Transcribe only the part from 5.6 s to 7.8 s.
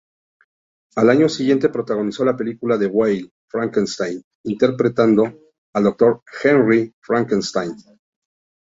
al Dr. Henry Frankenstein.